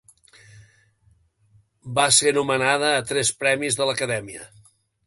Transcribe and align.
Va 2.01 2.07
ser 2.17 2.35
nomenada 2.41 2.91
a 2.95 3.07
tres 3.13 3.35
Premis 3.45 3.81
de 3.83 3.93
l'Acadèmia. 3.93 4.53